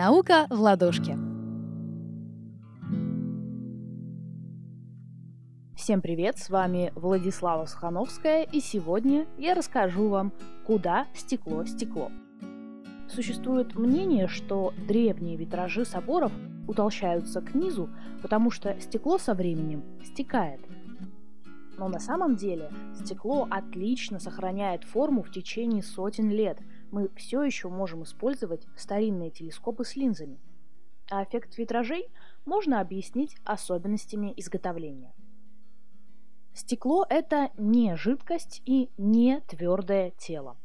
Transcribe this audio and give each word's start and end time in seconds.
Наука 0.00 0.46
в 0.48 0.60
ладошке. 0.60 1.18
Всем 5.74 6.00
привет, 6.00 6.38
с 6.38 6.50
вами 6.50 6.92
Владислава 6.94 7.66
Сухановская, 7.66 8.44
и 8.44 8.60
сегодня 8.60 9.26
я 9.38 9.54
расскажу 9.54 10.08
вам, 10.08 10.32
куда 10.64 11.08
стекло 11.14 11.64
стекло. 11.64 12.12
Существует 13.08 13.74
мнение, 13.74 14.28
что 14.28 14.72
древние 14.86 15.36
витражи 15.36 15.84
соборов 15.84 16.30
утолщаются 16.68 17.40
к 17.40 17.56
низу, 17.56 17.90
потому 18.22 18.52
что 18.52 18.78
стекло 18.80 19.18
со 19.18 19.34
временем 19.34 19.82
стекает. 20.04 20.60
Но 21.76 21.88
на 21.88 21.98
самом 21.98 22.36
деле 22.36 22.70
стекло 22.94 23.48
отлично 23.50 24.20
сохраняет 24.20 24.84
форму 24.84 25.24
в 25.24 25.32
течение 25.32 25.82
сотен 25.82 26.30
лет. 26.30 26.60
Мы 26.90 27.10
все 27.16 27.42
еще 27.42 27.68
можем 27.68 28.02
использовать 28.02 28.66
старинные 28.76 29.30
телескопы 29.30 29.84
с 29.84 29.94
линзами. 29.96 30.38
А 31.10 31.22
эффект 31.22 31.58
витражей 31.58 32.08
можно 32.44 32.80
объяснить 32.80 33.36
особенностями 33.44 34.32
изготовления. 34.36 35.12
Стекло– 36.54 37.06
это 37.08 37.50
не 37.56 37.94
жидкость 37.96 38.62
и 38.64 38.90
не 38.96 39.40
твердое 39.42 40.10
тело. 40.12 40.56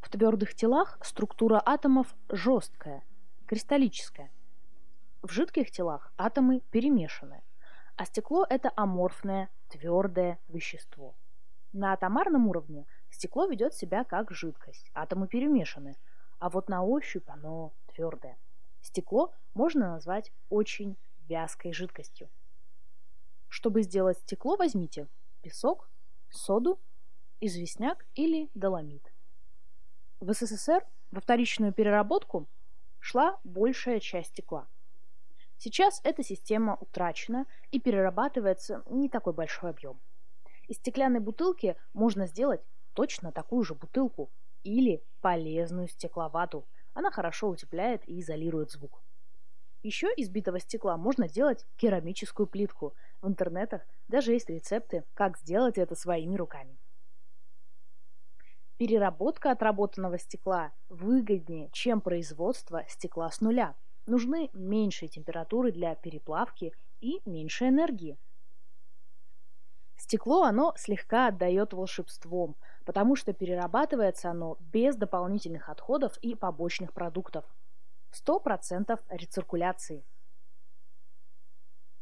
В 0.00 0.08
твердых 0.08 0.54
телах 0.54 0.98
структура 1.02 1.60
атомов 1.64 2.14
жесткая, 2.28 3.02
кристаллическая. 3.46 4.30
В 5.22 5.32
жидких 5.32 5.70
телах 5.70 6.12
атомы 6.16 6.60
перемешаны, 6.70 7.42
а 7.96 8.04
стекло– 8.04 8.46
это 8.50 8.70
аморфное, 8.76 9.50
твердое 9.68 10.38
вещество. 10.48 11.14
На 11.72 11.92
атомарном 11.92 12.48
уровне 12.48 12.86
стекло 13.12 13.46
ведет 13.46 13.74
себя 13.74 14.04
как 14.04 14.30
жидкость, 14.30 14.90
атомы 14.94 15.28
перемешаны, 15.28 15.96
а 16.38 16.48
вот 16.48 16.68
на 16.68 16.82
ощупь 16.82 17.28
оно 17.28 17.72
твердое. 17.86 18.38
Стекло 18.80 19.32
можно 19.54 19.92
назвать 19.92 20.32
очень 20.48 20.96
вязкой 21.28 21.72
жидкостью. 21.72 22.28
Чтобы 23.48 23.82
сделать 23.82 24.18
стекло, 24.18 24.56
возьмите 24.56 25.08
песок, 25.42 25.88
соду, 26.30 26.80
известняк 27.40 28.06
или 28.14 28.50
доломит. 28.54 29.12
В 30.20 30.32
СССР 30.32 30.84
во 31.10 31.20
вторичную 31.20 31.72
переработку 31.72 32.48
шла 32.98 33.38
большая 33.44 34.00
часть 34.00 34.30
стекла. 34.30 34.66
Сейчас 35.58 36.00
эта 36.02 36.24
система 36.24 36.76
утрачена 36.80 37.46
и 37.70 37.78
перерабатывается 37.78 38.82
не 38.88 39.08
такой 39.08 39.32
большой 39.32 39.70
объем. 39.70 40.00
Из 40.66 40.76
стеклянной 40.76 41.20
бутылки 41.20 41.76
можно 41.92 42.26
сделать 42.26 42.62
точно 42.94 43.32
такую 43.32 43.64
же 43.64 43.74
бутылку 43.74 44.30
или 44.62 45.02
полезную 45.20 45.88
стекловату. 45.88 46.66
Она 46.94 47.10
хорошо 47.10 47.48
утепляет 47.48 48.08
и 48.08 48.20
изолирует 48.20 48.70
звук. 48.70 49.02
Еще 49.82 50.12
из 50.14 50.28
битого 50.28 50.60
стекла 50.60 50.96
можно 50.96 51.28
делать 51.28 51.66
керамическую 51.76 52.46
плитку. 52.46 52.94
В 53.20 53.28
интернетах 53.28 53.82
даже 54.06 54.32
есть 54.32 54.48
рецепты, 54.48 55.04
как 55.14 55.38
сделать 55.38 55.76
это 55.76 55.96
своими 55.96 56.36
руками. 56.36 56.78
Переработка 58.76 59.50
отработанного 59.50 60.18
стекла 60.18 60.72
выгоднее, 60.88 61.68
чем 61.72 62.00
производство 62.00 62.84
стекла 62.88 63.30
с 63.30 63.40
нуля. 63.40 63.74
Нужны 64.06 64.50
меньшие 64.52 65.08
температуры 65.08 65.72
для 65.72 65.94
переплавки 65.94 66.72
и 67.00 67.20
меньше 67.24 67.68
энергии. 67.68 68.18
Стекло, 69.96 70.42
оно 70.42 70.74
слегка 70.76 71.28
отдает 71.28 71.72
волшебством, 71.72 72.56
потому 72.84 73.16
что 73.16 73.32
перерабатывается 73.32 74.30
оно 74.30 74.56
без 74.60 74.96
дополнительных 74.96 75.68
отходов 75.68 76.16
и 76.18 76.34
побочных 76.34 76.92
продуктов– 76.92 77.44
100% 78.12 79.00
рециркуляции. 79.08 80.04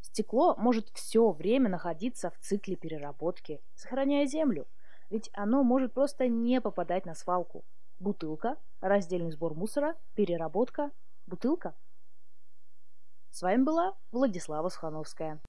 Стекло 0.00 0.56
может 0.56 0.88
все 0.90 1.30
время 1.30 1.68
находиться 1.68 2.30
в 2.30 2.38
цикле 2.38 2.76
переработки, 2.76 3.62
сохраняя 3.74 4.26
землю, 4.26 4.66
ведь 5.08 5.30
оно 5.34 5.62
может 5.62 5.92
просто 5.92 6.28
не 6.28 6.60
попадать 6.60 7.06
на 7.06 7.14
свалку. 7.14 7.64
Бутылка, 8.00 8.56
раздельный 8.80 9.30
сбор 9.30 9.54
мусора, 9.54 9.94
переработка, 10.14 10.90
бутылка. 11.26 11.76
С 13.30 13.42
вами 13.42 13.62
была 13.62 13.96
Владислава 14.10 14.68
Схановская. 14.68 15.40